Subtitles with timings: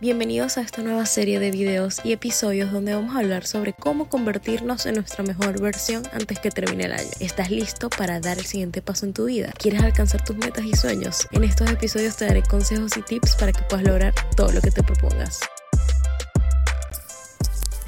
[0.00, 4.08] Bienvenidos a esta nueva serie de videos y episodios donde vamos a hablar sobre cómo
[4.08, 7.10] convertirnos en nuestra mejor versión antes que termine el año.
[7.18, 9.52] ¿Estás listo para dar el siguiente paso en tu vida?
[9.58, 11.26] ¿Quieres alcanzar tus metas y sueños?
[11.32, 14.70] En estos episodios te daré consejos y tips para que puedas lograr todo lo que
[14.70, 15.40] te propongas.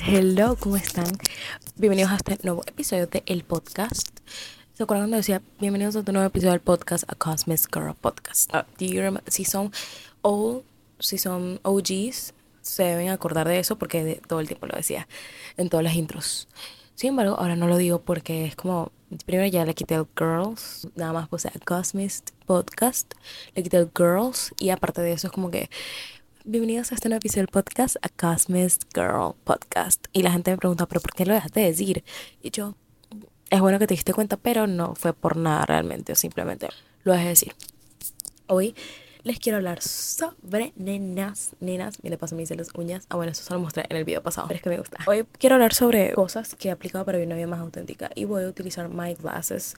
[0.04, 1.06] Hello, ¿cómo están?
[1.76, 4.08] Bienvenidos a este nuevo episodio de El Podcast.
[4.74, 8.52] ¿Se acuerdan cuando decía bienvenidos a este nuevo episodio del podcast A Cosmic Girl Podcast?
[8.52, 9.22] Uh, do you remember?
[9.28, 9.70] Si son
[10.22, 10.64] old
[11.00, 15.08] si son OGs, se deben acordar de eso porque todo el tiempo lo decía
[15.56, 16.48] en todas las intros.
[16.94, 18.92] Sin embargo, ahora no lo digo porque es como,
[19.24, 23.14] primero ya le quité el girls, nada más puse a Cosmist Podcast,
[23.54, 25.70] le quité el girls y aparte de eso es como que,
[26.44, 30.06] bienvenidos a este nuevo episodio del podcast, a Cosmist Girl Podcast.
[30.12, 32.04] Y la gente me pregunta, pero ¿por qué lo dejaste de decir?
[32.42, 32.74] Y yo,
[33.48, 36.68] es bueno que te diste cuenta, pero no fue por nada realmente, simplemente
[37.04, 37.54] lo dejé de decir.
[38.46, 38.74] Hoy
[39.22, 43.32] les quiero hablar sobre nenas, nenas, y le paso me hice las uñas, ah bueno,
[43.32, 44.98] eso se lo mostré en el video pasado, pero es que me gusta.
[45.06, 48.24] Hoy quiero hablar sobre cosas que he aplicado para vivir una vida más auténtica y
[48.24, 49.74] voy a utilizar my glasses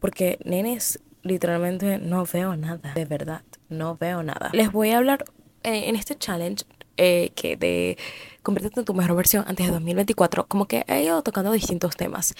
[0.00, 4.50] porque nenes, literalmente no veo nada, de verdad, no veo nada.
[4.52, 5.24] Les voy a hablar
[5.62, 6.64] eh, en este challenge
[6.98, 7.96] eh, que de
[8.42, 12.34] convertirte en tu mejor versión antes de 2024, como que he ido tocando distintos temas.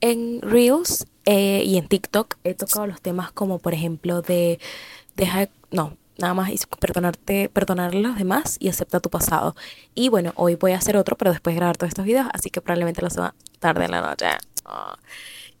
[0.00, 4.60] En Reels eh, y en TikTok he tocado los temas como por ejemplo de
[5.16, 6.50] deja no, nada más
[6.80, 9.54] perdonarte, perdonar a los demás y acepta tu pasado.
[9.94, 12.50] Y bueno, hoy voy a hacer otro, pero después de grabar todos estos videos, así
[12.50, 14.26] que probablemente lo suba tarde en la noche.
[14.64, 14.96] Ah.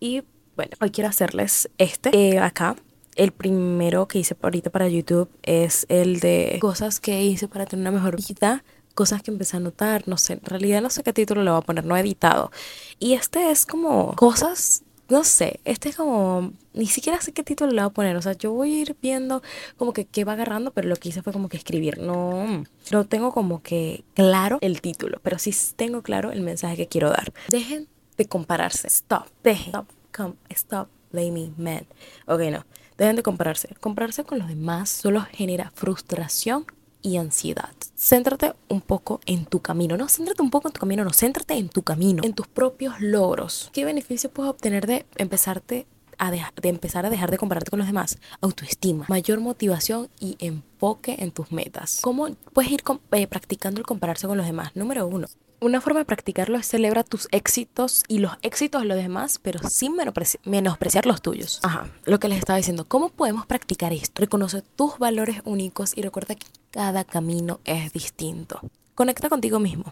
[0.00, 0.22] Y
[0.56, 2.76] bueno, hoy quiero hacerles este eh, acá.
[3.14, 7.82] El primero que hice ahorita para YouTube es el de cosas que hice para tener
[7.82, 8.62] una mejor vida
[8.96, 11.58] cosas que empecé a notar, no sé, en realidad no sé qué título le voy
[11.58, 12.50] a poner, no he editado.
[12.98, 17.70] Y este es como cosas no sé, este es como, ni siquiera sé qué título
[17.72, 19.42] le voy a poner, o sea, yo voy a ir viendo
[19.76, 23.04] como que qué va agarrando, pero lo que hice fue como que escribir, no, no
[23.06, 27.32] tengo como que claro el título, pero sí tengo claro el mensaje que quiero dar.
[27.48, 30.88] Dejen de compararse, stop, dejen, stop, come, stop.
[31.12, 31.86] Blaming men.
[32.26, 32.66] Ok, no,
[32.98, 33.74] dejen de compararse.
[33.80, 36.66] Compararse con los demás solo genera frustración
[37.06, 37.70] y ansiedad.
[37.96, 39.96] Céntrate un poco en tu camino.
[39.96, 43.00] No, céntrate un poco en tu camino, no, céntrate en tu camino, en tus propios
[43.00, 43.70] logros.
[43.72, 45.86] ¿Qué beneficio puedes obtener de empezarte
[46.18, 48.18] a de empezar a dejar de compararte con los demás?
[48.40, 52.00] Autoestima, mayor motivación y enfoque en tus metas.
[52.02, 54.74] ¿Cómo puedes ir eh, practicando el compararse con los demás?
[54.74, 55.28] Número uno,
[55.60, 59.60] una forma de practicarlo es celebrar tus éxitos y los éxitos de los demás, pero
[59.68, 59.96] sin
[60.44, 61.60] menospreciar los tuyos.
[61.62, 64.20] Ajá, lo que les estaba diciendo, ¿cómo podemos practicar esto?
[64.20, 68.60] Reconoce tus valores únicos y recuerda que cada camino es distinto.
[68.94, 69.84] Conecta contigo mismo.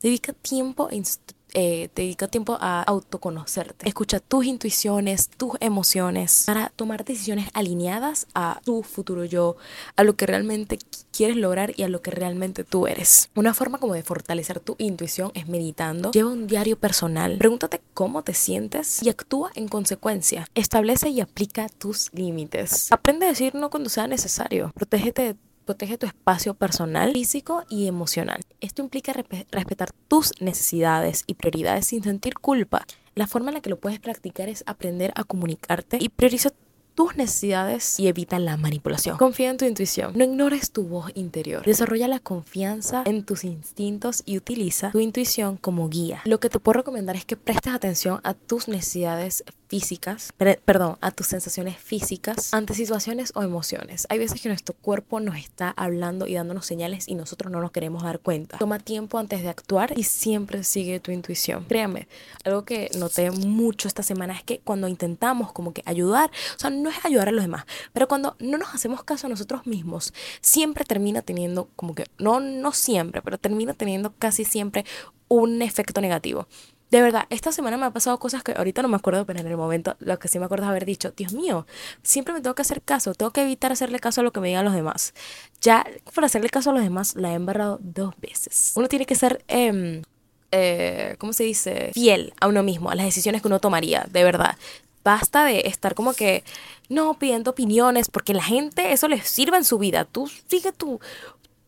[0.00, 1.04] Dedica tiempo en
[1.54, 3.88] eh, dedica tiempo a autoconocerte.
[3.88, 9.56] Escucha tus intuiciones, tus emociones para tomar decisiones alineadas a tu futuro yo,
[9.96, 10.78] a lo que realmente
[11.12, 13.30] quieres lograr y a lo que realmente tú eres.
[13.34, 16.10] Una forma como de fortalecer tu intuición es meditando.
[16.12, 17.36] Lleva un diario personal.
[17.38, 20.46] Pregúntate cómo te sientes y actúa en consecuencia.
[20.54, 22.90] Establece y aplica tus límites.
[22.90, 24.72] Aprende a decir no cuando sea necesario.
[24.74, 28.40] Protégete de protege tu espacio personal, físico y emocional.
[28.60, 32.86] Esto implica respetar tus necesidades y prioridades sin sentir culpa.
[33.14, 36.52] La forma en la que lo puedes practicar es aprender a comunicarte y priorizar
[36.94, 39.16] tus necesidades y evita la manipulación.
[39.16, 40.12] Confía en tu intuición.
[40.14, 41.64] No ignores tu voz interior.
[41.64, 46.20] Desarrolla la confianza en tus instintos y utiliza tu intuición como guía.
[46.24, 50.34] Lo que te puedo recomendar es que prestes atención a tus necesidades físicas,
[50.66, 54.06] perdón, a tus sensaciones físicas ante situaciones o emociones.
[54.10, 57.70] Hay veces que nuestro cuerpo nos está hablando y dándonos señales y nosotros no nos
[57.70, 58.58] queremos dar cuenta.
[58.58, 61.64] Toma tiempo antes de actuar y siempre sigue tu intuición.
[61.64, 62.06] Créame,
[62.44, 66.68] algo que noté mucho esta semana es que cuando intentamos como que ayudar, o sea,
[66.68, 70.12] no es ayudar a los demás, pero cuando no nos hacemos caso a nosotros mismos,
[70.42, 74.84] siempre termina teniendo como que, no, no siempre, pero termina teniendo casi siempre
[75.28, 76.46] un efecto negativo.
[76.92, 79.46] De verdad, esta semana me ha pasado cosas que ahorita no me acuerdo, pero en
[79.46, 81.66] el momento lo que sí me acuerdo es haber dicho, Dios mío,
[82.02, 84.48] siempre me tengo que hacer caso, tengo que evitar hacerle caso a lo que me
[84.48, 85.14] digan los demás.
[85.62, 88.72] Ya para hacerle caso a los demás la he embarrado dos veces.
[88.76, 90.02] Uno tiene que ser, eh,
[90.50, 91.92] eh, ¿cómo se dice?
[91.94, 94.58] Fiel a uno mismo, a las decisiones que uno tomaría, de verdad.
[95.02, 96.44] Basta de estar como que,
[96.90, 100.04] no, pidiendo opiniones, porque la gente eso les sirve en su vida.
[100.04, 101.00] Tú sigue tu...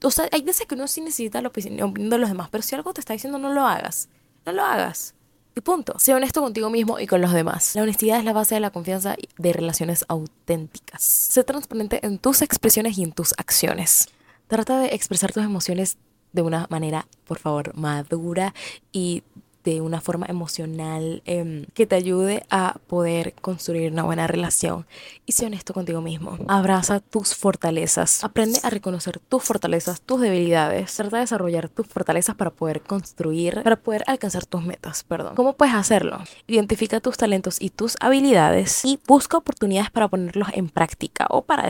[0.03, 2.75] O sea, hay veces que uno sí necesita la opinión de los demás, pero si
[2.75, 4.11] algo te está diciendo no lo hagas
[4.47, 5.15] no lo hagas.
[5.57, 5.99] Y punto.
[5.99, 7.75] Sé honesto contigo mismo y con los demás.
[7.75, 11.03] La honestidad es la base de la confianza de relaciones auténticas.
[11.03, 14.09] Sé transparente en tus expresiones y en tus acciones.
[14.49, 15.97] Trata de expresar tus emociones
[16.33, 18.53] de una manera, por favor, madura
[18.91, 19.23] y
[19.65, 24.87] de una forma emocional em, que te ayude a poder construir una buena relación.
[25.25, 26.39] Y sé honesto contigo mismo.
[26.49, 28.23] Abraza tus fortalezas.
[28.23, 30.95] Aprende a reconocer tus fortalezas, tus debilidades.
[30.95, 35.03] Trata de desarrollar tus fortalezas para poder construir, para poder alcanzar tus metas.
[35.05, 35.35] Perdón.
[35.35, 36.19] ¿Cómo puedes hacerlo?
[36.47, 41.65] Identifica tus talentos y tus habilidades y busca oportunidades para ponerlos en práctica o para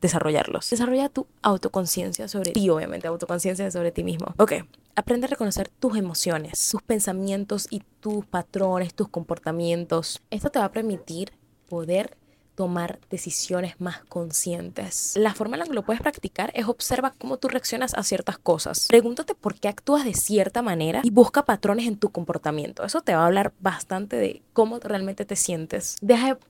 [0.00, 0.68] desarrollarlos.
[0.68, 4.34] Desarrolla tu autoconciencia sobre ti, obviamente, autoconciencia sobre ti mismo.
[4.36, 4.52] Ok,
[4.94, 10.20] aprende a reconocer tus emociones, tus pensamientos y tus patrones, tus comportamientos.
[10.30, 11.32] Esto te va a permitir
[11.68, 12.16] poder
[12.54, 15.14] tomar decisiones más conscientes.
[15.16, 18.38] La forma en la que lo puedes practicar es observa cómo tú reaccionas a ciertas
[18.38, 18.86] cosas.
[18.88, 22.84] Pregúntate por qué actúas de cierta manera y busca patrones en tu comportamiento.
[22.84, 25.96] Eso te va a hablar bastante de cómo realmente te sientes.
[26.02, 26.40] Deja de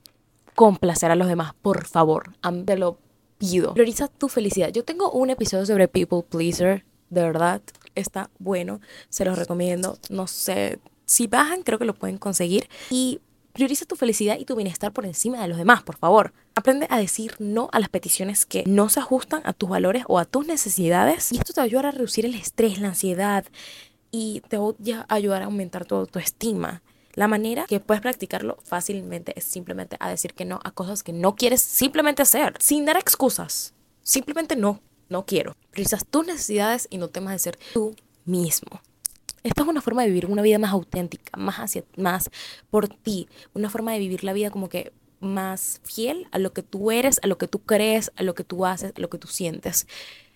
[0.55, 2.33] complacer a los demás, por favor.
[2.65, 2.97] Te lo
[3.37, 3.73] pido.
[3.73, 4.69] Prioriza tu felicidad.
[4.69, 7.61] Yo tengo un episodio sobre people pleaser, de verdad.
[7.95, 9.97] Está bueno, se los recomiendo.
[10.09, 12.67] No sé, si bajan creo que lo pueden conseguir.
[12.89, 13.21] Y
[13.53, 16.33] prioriza tu felicidad y tu bienestar por encima de los demás, por favor.
[16.55, 20.19] Aprende a decir no a las peticiones que no se ajustan a tus valores o
[20.19, 21.31] a tus necesidades.
[21.31, 23.45] Y esto te va a a reducir el estrés, la ansiedad
[24.11, 24.73] y te va
[25.07, 26.83] a ayudar a aumentar tu autoestima.
[27.13, 31.13] La manera que puedes practicarlo fácilmente es simplemente a decir que no a cosas que
[31.13, 33.75] no quieres simplemente hacer, sin dar excusas.
[34.01, 34.81] Simplemente no,
[35.13, 35.55] no quiero.
[35.71, 37.95] Priorizas tus necesidades y no temas de ser tú
[38.25, 38.81] mismo.
[39.43, 42.29] Esta es una forma de vivir una vida más auténtica, más hacia más
[42.69, 46.63] por ti, una forma de vivir la vida como que más fiel a lo que
[46.63, 49.17] tú eres, a lo que tú crees, a lo que tú haces, a lo que
[49.17, 49.87] tú sientes.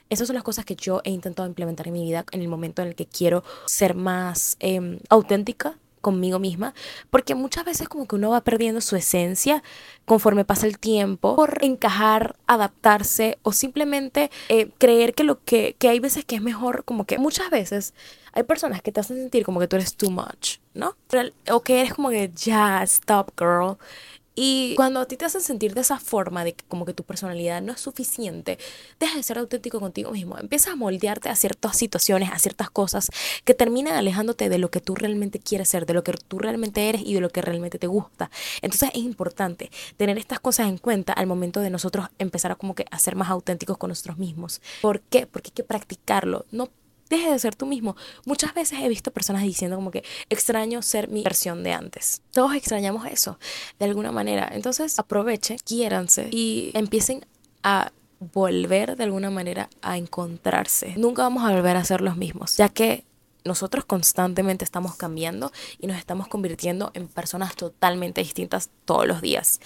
[0.09, 2.81] Esas son las cosas que yo he intentado implementar en mi vida en el momento
[2.81, 6.73] en el que quiero ser más eh, auténtica conmigo misma,
[7.09, 9.63] porque muchas veces como que uno va perdiendo su esencia
[10.05, 15.89] conforme pasa el tiempo por encajar, adaptarse o simplemente eh, creer que lo que, que
[15.89, 17.93] hay veces que es mejor, como que muchas veces
[18.33, 20.95] hay personas que te hacen sentir como que tú eres too much, ¿no?
[21.51, 23.77] O que eres como que ya, stop girl.
[24.39, 27.03] Y cuando a ti te hacen sentir de esa forma, de que como que tu
[27.03, 28.59] personalidad no es suficiente,
[28.99, 30.37] deja de ser auténtico contigo mismo.
[30.37, 33.09] Empiezas a moldearte a ciertas situaciones, a ciertas cosas
[33.45, 36.87] que terminan alejándote de lo que tú realmente quieres ser, de lo que tú realmente
[36.87, 38.29] eres y de lo que realmente te gusta.
[38.61, 42.75] Entonces es importante tener estas cosas en cuenta al momento de nosotros empezar a como
[42.75, 44.61] que a ser más auténticos con nosotros mismos.
[44.83, 45.25] ¿Por qué?
[45.25, 46.45] Porque hay que practicarlo.
[46.51, 46.69] No
[47.09, 47.95] deje de ser tú mismo.
[48.25, 52.21] Muchas veces he visto personas diciendo como que extraño ser mi versión de antes.
[52.31, 53.39] Todos extrañamos eso
[53.79, 54.49] de alguna manera.
[54.51, 57.25] Entonces aprovechen, quiéranse y empiecen
[57.63, 60.93] a volver de alguna manera a encontrarse.
[60.97, 63.03] Nunca vamos a volver a ser los mismos, ya que
[63.47, 69.59] nosotros constantemente estamos cambiando y nos estamos convirtiendo en personas totalmente distintas todos los días.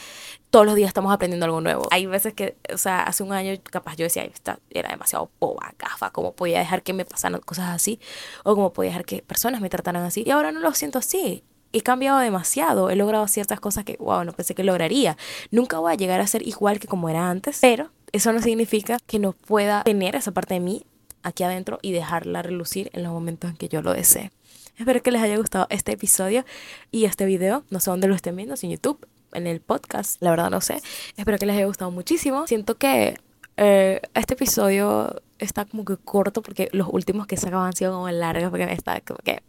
[0.49, 1.87] Todos los días estamos aprendiendo algo nuevo.
[1.91, 5.73] Hay veces que, o sea, hace un año capaz yo decía, esta era demasiado boba,
[5.77, 7.99] gafa, ¿cómo podía dejar que me pasaran cosas así?
[8.43, 10.23] O cómo podía dejar que personas me trataran así.
[10.25, 11.43] Y ahora no lo siento así.
[11.73, 15.17] He cambiado demasiado, he logrado ciertas cosas que, wow, no pensé que lograría.
[15.51, 18.97] Nunca voy a llegar a ser igual que como era antes, pero eso no significa
[19.07, 20.85] que no pueda tener esa parte de mí
[21.23, 24.31] aquí adentro y dejarla relucir en los momentos en que yo lo desee.
[24.77, 26.45] Espero que les haya gustado este episodio
[26.91, 27.63] y este video.
[27.69, 30.61] No sé dónde lo estén viendo, si en YouTube, en el podcast, la verdad no
[30.61, 30.81] sé.
[31.17, 32.47] Espero que les haya gustado muchísimo.
[32.47, 33.17] Siento que
[33.57, 38.09] eh, este episodio está como que corto porque los últimos que sacaban han sido como
[38.09, 39.43] largos porque me está como que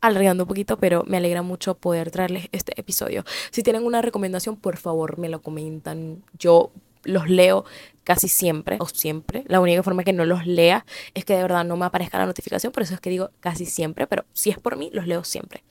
[0.00, 3.24] alargando un poquito, pero me alegra mucho poder traerles este episodio.
[3.50, 6.22] Si tienen una recomendación, por favor me lo comentan.
[6.38, 6.72] Yo
[7.04, 7.64] los leo
[8.04, 9.44] casi siempre o siempre.
[9.46, 10.84] La única forma que no los lea
[11.14, 13.66] es que de verdad no me aparezca la notificación, por eso es que digo casi
[13.66, 15.62] siempre, pero si es por mí, los leo siempre.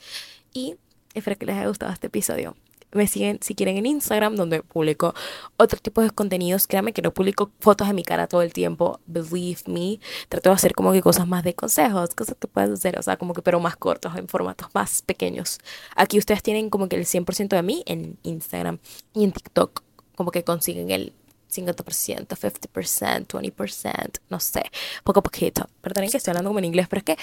[0.53, 0.75] Y
[1.13, 2.55] espero que les haya gustado este episodio.
[2.93, 5.13] Me siguen si quieren en Instagram, donde publico
[5.55, 6.67] otro tipo de contenidos.
[6.67, 8.99] Créanme que no publico fotos de mi cara todo el tiempo.
[9.05, 10.01] Believe me.
[10.27, 13.15] Trato de hacer como que cosas más de consejos, cosas que puedes hacer, o sea,
[13.15, 15.59] como que pero más cortos, en formatos más pequeños.
[15.95, 18.79] Aquí ustedes tienen como que el 100% de mí en Instagram
[19.13, 19.83] y en TikTok.
[20.17, 21.13] Como que consiguen el
[21.51, 24.63] 50%, 50%, 20%, no sé,
[25.03, 25.67] poco a poquito.
[25.81, 27.17] Perdonen que estoy hablando como en inglés, pero es que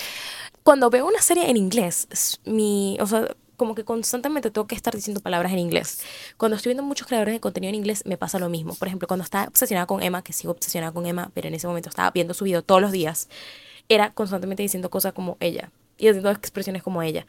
[0.62, 2.08] cuando veo una serie en inglés,
[2.44, 6.00] mi, o sea, como que constantemente tengo que estar diciendo palabras en inglés.
[6.36, 8.74] Cuando estoy viendo muchos creadores de contenido en inglés, me pasa lo mismo.
[8.74, 11.66] Por ejemplo, cuando estaba obsesionada con Emma, que sigo obsesionada con Emma, pero en ese
[11.66, 13.28] momento estaba viendo su video todos los días,
[13.88, 17.26] era constantemente diciendo cosas como ella y haciendo expresiones como ella.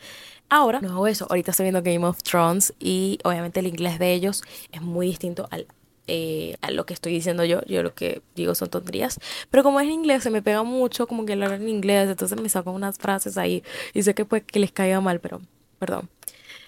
[0.49, 1.25] Ahora no hago eso.
[1.29, 5.47] Ahorita estoy viendo Game of Thrones y obviamente el inglés de ellos es muy distinto
[5.51, 5.67] al
[6.09, 7.61] eh, a lo que estoy diciendo yo.
[7.65, 9.19] Yo lo que digo son tonterías.
[9.49, 12.09] Pero como es en inglés, se me pega mucho como que hablar en inglés.
[12.09, 13.63] Entonces me saco unas frases ahí.
[13.93, 15.41] Y sé que puede que les caiga mal, pero
[15.77, 16.09] perdón.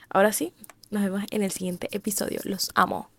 [0.09, 0.53] Ahora sí,
[0.91, 2.39] nos vemos en el siguiente episodio.
[2.43, 3.09] Los amo.